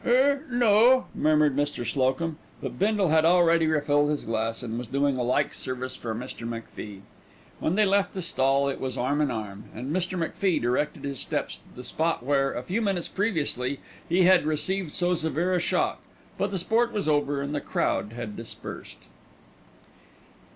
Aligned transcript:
"Er... 0.03 0.41
no," 0.49 1.05
murmured 1.13 1.55
Mr. 1.55 1.85
Slocum; 1.85 2.39
but 2.59 2.79
Bindle 2.79 3.09
had 3.09 3.23
already 3.23 3.67
refilled 3.67 4.09
his 4.09 4.23
glass 4.25 4.63
and 4.63 4.79
was 4.79 4.87
doing 4.87 5.15
a 5.15 5.21
like 5.21 5.53
service 5.53 5.95
for 5.95 6.15
Mr. 6.15 6.47
McFie. 6.49 7.01
When 7.59 7.75
they 7.75 7.85
left 7.85 8.13
the 8.13 8.23
stall 8.23 8.67
it 8.67 8.79
was 8.79 8.97
arm 8.97 9.21
in 9.21 9.29
arm, 9.29 9.65
and 9.75 9.95
Mr. 9.95 10.17
McFie 10.17 10.59
directed 10.59 11.03
his 11.03 11.19
steps 11.19 11.57
to 11.57 11.65
the 11.75 11.83
spot 11.83 12.23
where, 12.25 12.51
a 12.51 12.63
few 12.63 12.81
minutes 12.81 13.09
previously, 13.09 13.79
he 14.09 14.23
had 14.23 14.43
received 14.43 14.89
so 14.89 15.13
severe 15.13 15.53
a 15.53 15.59
shock; 15.59 16.01
but 16.35 16.49
the 16.49 16.57
sport 16.57 16.91
was 16.91 17.07
over 17.07 17.39
and 17.39 17.53
the 17.53 17.61
crowd 17.61 18.13
had 18.13 18.35
dispersed. 18.35 19.05